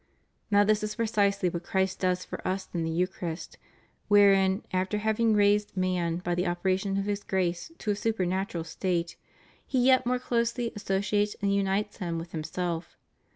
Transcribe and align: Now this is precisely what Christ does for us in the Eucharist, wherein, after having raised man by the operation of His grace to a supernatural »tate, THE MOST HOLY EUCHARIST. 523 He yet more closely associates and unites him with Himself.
Now 0.49 0.63
this 0.63 0.81
is 0.81 0.95
precisely 0.95 1.47
what 1.47 1.61
Christ 1.61 1.99
does 1.99 2.25
for 2.25 2.41
us 2.47 2.67
in 2.73 2.83
the 2.83 2.89
Eucharist, 2.89 3.59
wherein, 4.07 4.63
after 4.73 4.97
having 4.97 5.35
raised 5.35 5.77
man 5.77 6.17
by 6.17 6.33
the 6.33 6.47
operation 6.47 6.97
of 6.97 7.05
His 7.05 7.21
grace 7.23 7.71
to 7.77 7.91
a 7.91 7.95
supernatural 7.95 8.63
»tate, 8.63 8.81
THE 8.81 8.87
MOST 8.87 8.87
HOLY 8.87 8.95
EUCHARIST. 8.95 9.67
523 9.67 9.79
He 9.83 9.85
yet 9.85 10.05
more 10.07 10.17
closely 10.17 10.71
associates 10.75 11.35
and 11.43 11.53
unites 11.53 11.97
him 11.97 12.17
with 12.17 12.31
Himself. 12.31 12.97